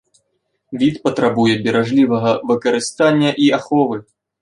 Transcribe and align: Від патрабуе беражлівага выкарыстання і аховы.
Від 0.83 0.95
патрабуе 1.03 1.53
беражлівага 1.69 2.35
выкарыстання 2.51 3.31
і 3.47 3.51
аховы. 3.63 4.05